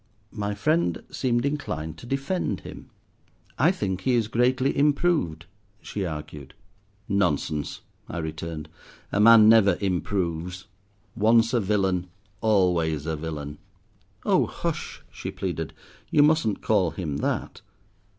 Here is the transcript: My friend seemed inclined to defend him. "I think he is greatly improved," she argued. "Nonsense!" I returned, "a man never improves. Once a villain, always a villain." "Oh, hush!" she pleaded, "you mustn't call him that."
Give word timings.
My 0.33 0.55
friend 0.55 1.03
seemed 1.11 1.45
inclined 1.45 1.99
to 1.99 2.07
defend 2.07 2.61
him. 2.61 2.89
"I 3.59 3.71
think 3.71 4.01
he 4.01 4.15
is 4.15 4.27
greatly 4.27 4.75
improved," 4.75 5.45
she 5.79 6.07
argued. 6.07 6.55
"Nonsense!" 7.07 7.81
I 8.09 8.17
returned, 8.17 8.67
"a 9.11 9.19
man 9.19 9.47
never 9.47 9.77
improves. 9.79 10.65
Once 11.15 11.53
a 11.53 11.59
villain, 11.59 12.07
always 12.41 13.05
a 13.05 13.15
villain." 13.15 13.59
"Oh, 14.25 14.47
hush!" 14.47 15.03
she 15.11 15.29
pleaded, 15.29 15.71
"you 16.09 16.23
mustn't 16.23 16.63
call 16.63 16.89
him 16.89 17.17
that." 17.17 17.61